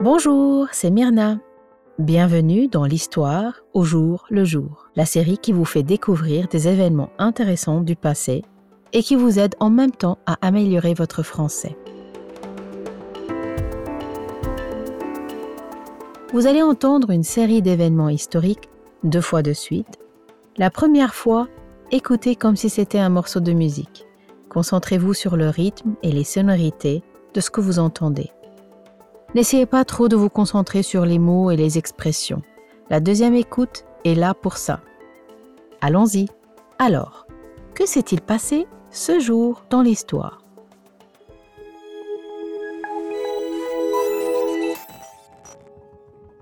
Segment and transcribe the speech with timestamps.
[0.00, 1.40] Bonjour, c'est Myrna.
[1.98, 7.10] Bienvenue dans l'histoire au jour le jour, la série qui vous fait découvrir des événements
[7.18, 8.42] intéressants du passé
[8.92, 11.76] et qui vous aide en même temps à améliorer votre français.
[16.32, 18.70] Vous allez entendre une série d'événements historiques
[19.04, 19.98] deux fois de suite.
[20.56, 21.48] La première fois,
[21.90, 24.06] écoutez comme si c'était un morceau de musique.
[24.48, 27.02] Concentrez-vous sur le rythme et les sonorités
[27.34, 28.30] de ce que vous entendez.
[29.34, 32.42] N'essayez pas trop de vous concentrer sur les mots et les expressions.
[32.90, 34.80] La deuxième écoute est là pour ça.
[35.80, 36.28] Allons-y.
[36.78, 37.26] Alors,
[37.74, 40.42] que s'est-il passé ce jour dans l'histoire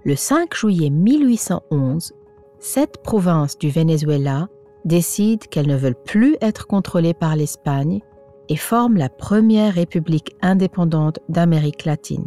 [0.05, 2.13] Le 5 juillet 1811,
[2.59, 4.49] sept provinces du Venezuela
[4.85, 8.01] décident qu'elles ne veulent plus être contrôlées par l'Espagne
[8.49, 12.27] et forment la première république indépendante d'Amérique latine.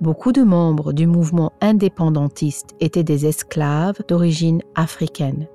[0.00, 5.46] Beaucoup de membres du mouvement indépendantiste étaient des esclaves d'origine africaine.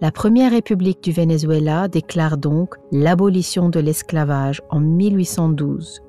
[0.00, 6.02] La première république du Venezuela déclare donc l'abolition de l'esclavage en 1812.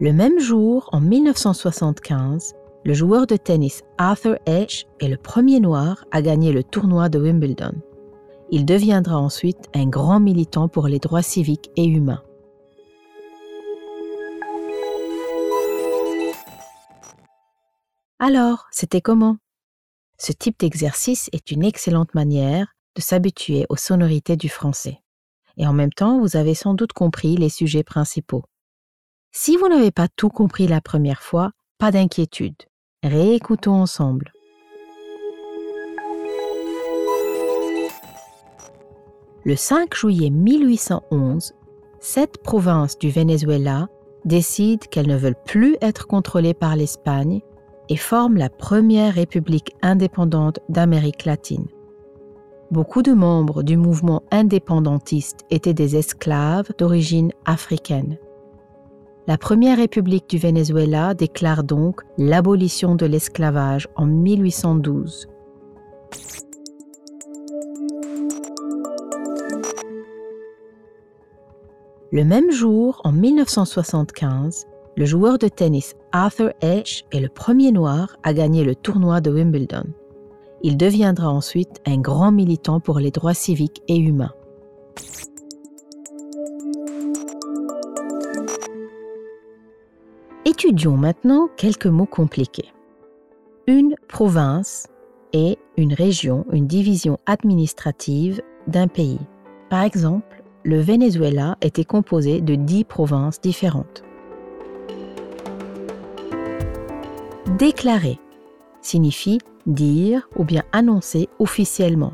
[0.00, 6.04] Le même jour, en 1975, le joueur de tennis Arthur Ashe est le premier noir
[6.12, 7.72] à gagner le tournoi de Wimbledon.
[8.50, 12.22] Il deviendra ensuite un grand militant pour les droits civiques et humains.
[18.20, 19.36] Alors, c'était comment?
[20.18, 25.00] Ce type d'exercice est une excellente manière de s'habituer aux sonorités du français.
[25.56, 28.42] Et en même temps, vous avez sans doute compris les sujets principaux.
[29.30, 32.56] Si vous n'avez pas tout compris la première fois, pas d'inquiétude.
[33.04, 34.32] Réécoutons ensemble.
[39.44, 41.54] Le 5 juillet 1811,
[42.00, 43.86] sept provinces du Venezuela
[44.24, 47.42] décident qu'elles ne veulent plus être contrôlées par l'Espagne
[47.88, 51.66] et forment la première république indépendante d'Amérique latine.
[52.70, 58.18] Beaucoup de membres du mouvement indépendantiste étaient des esclaves d'origine africaine.
[59.26, 65.28] La première république du Venezuela déclare donc l'abolition de l'esclavage en 1812.
[72.10, 74.66] Le même jour, en 1975,
[74.98, 79.30] le joueur de tennis Arthur Ashe est le premier noir à gagner le tournoi de
[79.30, 79.84] Wimbledon.
[80.64, 84.34] Il deviendra ensuite un grand militant pour les droits civiques et humains.
[90.44, 92.72] Étudions maintenant quelques mots compliqués.
[93.68, 94.88] Une province
[95.32, 99.20] est une région, une division administrative d'un pays.
[99.70, 104.02] Par exemple, le Venezuela était composé de dix provinces différentes.
[107.58, 108.20] Déclarer
[108.82, 112.12] signifie dire ou bien annoncer officiellement.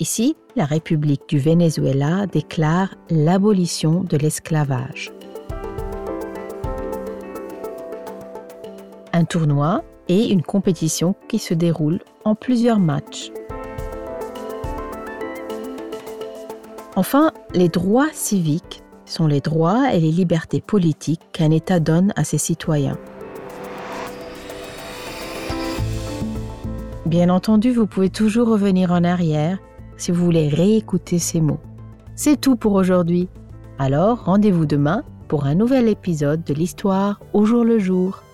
[0.00, 5.14] Ici, la République du Venezuela déclare l'abolition de l'esclavage.
[9.14, 13.32] Un tournoi est une compétition qui se déroule en plusieurs matchs.
[16.96, 22.24] Enfin, les droits civiques sont les droits et les libertés politiques qu'un État donne à
[22.24, 22.98] ses citoyens.
[27.06, 29.58] Bien entendu, vous pouvez toujours revenir en arrière
[29.96, 31.60] si vous voulez réécouter ces mots.
[32.16, 33.28] C'est tout pour aujourd'hui.
[33.78, 38.24] Alors, rendez-vous demain pour un nouvel épisode de l'histoire au jour le jour.